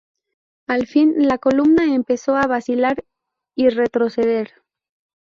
Al 0.65 0.87
fin, 0.87 1.13
la 1.27 1.37
columna 1.37 1.93
empezó 1.93 2.35
a 2.35 2.47
vacilar 2.47 3.05
y 3.55 3.69
retroceder. 3.69 4.49